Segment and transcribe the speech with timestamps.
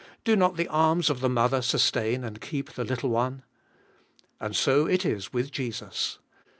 [0.23, 3.43] do not the arms of the mother sustain and keep the little one?
[4.39, 6.17] And so it is with Jesus.